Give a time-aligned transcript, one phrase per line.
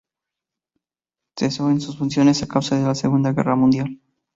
[1.37, 3.99] Cesó en sus funciones a causa de la Segunda Guerra Mundial.